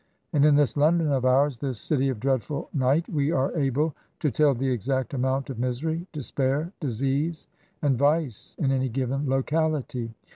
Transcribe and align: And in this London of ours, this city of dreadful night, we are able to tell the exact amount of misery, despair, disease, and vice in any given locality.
And 0.33 0.43
in 0.45 0.55
this 0.55 0.75
London 0.75 1.11
of 1.11 1.25
ours, 1.25 1.59
this 1.59 1.79
city 1.79 2.09
of 2.09 2.19
dreadful 2.19 2.69
night, 2.73 3.07
we 3.07 3.31
are 3.31 3.55
able 3.55 3.93
to 4.21 4.31
tell 4.31 4.55
the 4.55 4.71
exact 4.71 5.13
amount 5.13 5.51
of 5.51 5.59
misery, 5.59 6.07
despair, 6.11 6.73
disease, 6.79 7.47
and 7.83 7.99
vice 7.99 8.55
in 8.57 8.71
any 8.71 8.89
given 8.89 9.29
locality. 9.29 10.15